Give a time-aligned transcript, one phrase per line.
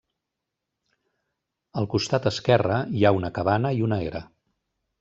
[1.81, 4.27] Al costat esquerre hi ha una cabana i una era.